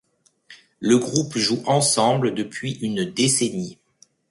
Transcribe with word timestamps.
Le 0.79 0.97
groupe 0.97 1.37
joue 1.37 1.61
ensemble 1.67 2.33
depuis 2.33 2.71
une 2.81 3.05
décennie. 3.05 3.77